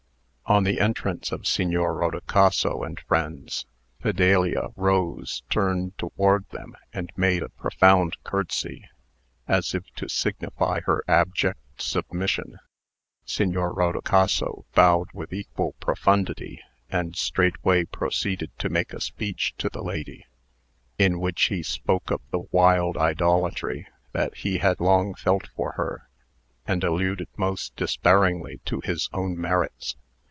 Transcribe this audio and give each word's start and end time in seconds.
On 0.47 0.65
the 0.65 0.81
entrance 0.81 1.31
of 1.31 1.47
Signor 1.47 1.93
Rodicaso 1.95 2.83
and 2.83 2.99
friends, 3.07 3.65
Fidelia 4.01 4.67
rose, 4.75 5.43
turned 5.49 5.97
toward 5.97 6.45
them, 6.49 6.75
and 6.91 7.09
made 7.15 7.41
a 7.41 7.47
profound 7.47 8.17
courtesy, 8.25 8.83
as 9.47 9.73
if 9.73 9.85
to 9.95 10.09
signify 10.09 10.81
her 10.81 11.05
abject 11.07 11.81
submission. 11.81 12.59
Signor 13.23 13.71
Rodicaso 13.73 14.65
bowed 14.73 15.07
with 15.13 15.31
equal 15.31 15.71
profundity, 15.79 16.59
and 16.89 17.15
straightway 17.15 17.85
proceeded 17.85 18.51
to 18.59 18.67
make 18.67 18.91
a 18.91 18.99
speech 18.99 19.55
to 19.57 19.69
the 19.69 19.81
lady, 19.81 20.25
in 20.97 21.21
which 21.21 21.43
he 21.43 21.63
spoke 21.63 22.11
of 22.11 22.19
the 22.31 22.43
wild 22.51 22.97
idolatry 22.97 23.87
that 24.11 24.35
he 24.35 24.57
had 24.57 24.81
long 24.81 25.13
felt 25.13 25.47
for 25.55 25.71
her, 25.77 26.09
and 26.67 26.83
alluded 26.83 27.29
most 27.37 27.73
disparagingly 27.77 28.59
to 28.65 28.81
his 28.81 29.07
own 29.13 29.39
merits. 29.39 29.95